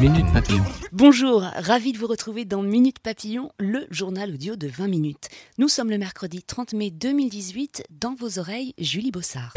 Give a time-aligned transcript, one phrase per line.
[0.00, 0.64] Minute Papillon.
[0.92, 5.28] Bonjour, ravi de vous retrouver dans Minute Papillon, le journal audio de 20 minutes.
[5.58, 9.54] Nous sommes le mercredi 30 mai 2018, dans vos oreilles, Julie Bossard.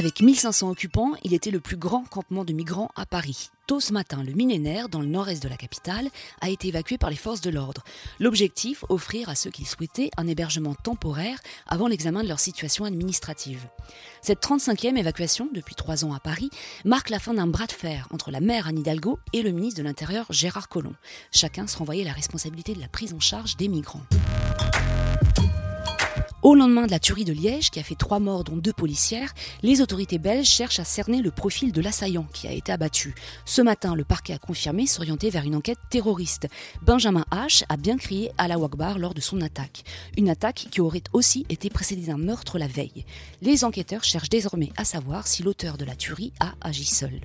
[0.00, 3.50] Avec 1500 occupants, il était le plus grand campement de migrants à Paris.
[3.66, 6.08] Tôt ce matin, le millénaire, dans le nord-est de la capitale,
[6.40, 7.84] a été évacué par les forces de l'ordre.
[8.18, 13.68] L'objectif, offrir à ceux qui souhaitaient un hébergement temporaire avant l'examen de leur situation administrative.
[14.22, 16.48] Cette 35e évacuation, depuis trois ans à Paris,
[16.86, 19.82] marque la fin d'un bras de fer entre la maire Anne Hidalgo et le ministre
[19.82, 20.96] de l'Intérieur Gérard Collomb.
[21.30, 24.06] Chacun se renvoyait la responsabilité de la prise en charge des migrants.
[26.42, 29.34] Au lendemain de la tuerie de Liège, qui a fait trois morts dont deux policières,
[29.62, 33.14] les autorités belges cherchent à cerner le profil de l'assaillant qui a été abattu.
[33.44, 36.48] Ce matin, le parquet a confirmé s'orienter vers une enquête terroriste.
[36.80, 37.64] Benjamin H.
[37.68, 39.84] a bien crié à la Wakbar lors de son attaque.
[40.16, 43.04] Une attaque qui aurait aussi été précédée d'un meurtre la veille.
[43.42, 47.20] Les enquêteurs cherchent désormais à savoir si l'auteur de la tuerie a agi seul.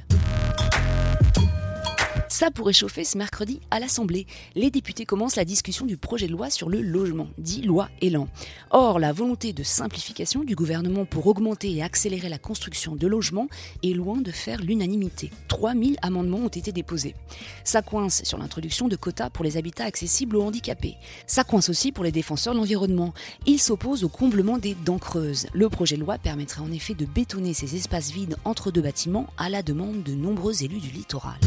[2.38, 4.28] Ça pourrait chauffer ce mercredi à l'Assemblée.
[4.56, 8.28] Les députés commencent la discussion du projet de loi sur le logement, dit loi Elan.
[8.72, 13.48] Or, la volonté de simplification du gouvernement pour augmenter et accélérer la construction de logements
[13.84, 15.32] est loin de faire l'unanimité.
[15.48, 17.16] 3000 amendements ont été déposés.
[17.64, 20.96] Ça coince sur l'introduction de quotas pour les habitats accessibles aux handicapés.
[21.28, 23.14] Ça coince aussi pour les défenseurs de l'environnement.
[23.46, 25.48] Ils s'opposent au comblement des dents creuses.
[25.54, 29.28] Le projet de loi permettrait en effet de bétonner ces espaces vides entre deux bâtiments
[29.38, 31.40] à la demande de nombreux élus du littoral.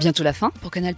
[0.00, 0.94] Bientôt la fin pour Canal+.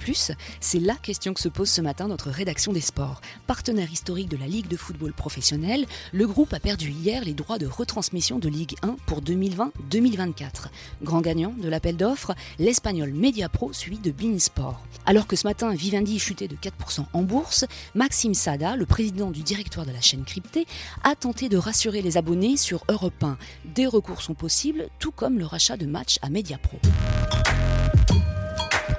[0.60, 3.20] C'est la question que se pose ce matin notre rédaction des sports.
[3.48, 7.58] Partenaire historique de la Ligue de football professionnel, le groupe a perdu hier les droits
[7.58, 10.68] de retransmission de Ligue 1 pour 2020-2024.
[11.02, 14.86] Grand gagnant de l'appel d'offres, l'espagnol Mediapro suivi de Beansport.
[15.04, 17.64] Alors que ce matin Vivendi chutait de 4% en bourse,
[17.96, 20.64] Maxime Sada, le président du directoire de la chaîne cryptée,
[21.02, 23.36] a tenté de rassurer les abonnés sur Europe 1.
[23.74, 26.78] Des recours sont possibles, tout comme le rachat de matchs à Mediapro.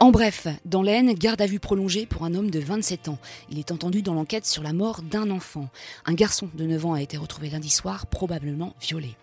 [0.03, 3.18] En bref, dans l'Aisne, garde à vue prolongée pour un homme de 27 ans.
[3.50, 5.69] Il est entendu dans l'enquête sur la mort d'un enfant.
[6.03, 9.16] Un garçon de 9 ans a été retrouvé lundi soir, probablement violé.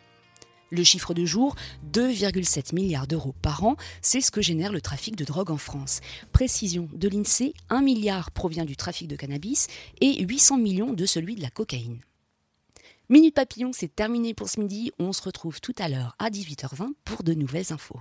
[0.71, 1.55] Le chiffre de jour,
[1.93, 6.01] 2,7 milliards d'euros par an, c'est ce que génère le trafic de drogue en France.
[6.33, 9.67] Précision de l'INSEE, 1 milliard provient du trafic de cannabis
[10.01, 12.01] et 800 millions de celui de la cocaïne.
[13.11, 14.93] Minute Papillon, c'est terminé pour ce midi.
[14.99, 18.01] On se retrouve tout à l'heure à 18h20 pour de nouvelles infos.